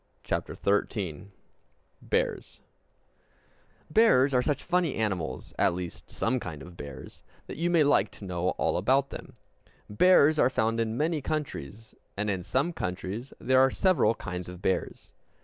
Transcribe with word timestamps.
CHAPTER 0.23 0.55
XIII 0.55 1.27
Bears 2.01 2.59
Bears 3.91 4.33
are 4.33 4.41
such 4.41 4.63
funny 4.63 4.95
animals, 4.95 5.53
at 5.59 5.75
least 5.75 6.09
some 6.09 6.39
kinds 6.39 6.63
of 6.65 6.75
bears, 6.75 7.21
that 7.45 7.57
you 7.57 7.69
may 7.69 7.83
like 7.83 8.09
to 8.13 8.25
know 8.25 8.49
all 8.57 8.77
about 8.77 9.11
them. 9.11 9.33
Bears 9.87 10.39
are 10.39 10.49
found 10.49 10.79
in 10.79 10.97
many 10.97 11.21
countries, 11.21 11.93
and 12.17 12.31
in 12.31 12.41
some 12.41 12.73
countries 12.73 13.31
there 13.39 13.59
are 13.59 13.69
several 13.69 14.15
kinds 14.15 14.49
of 14.49 14.59
bears. 14.59 15.13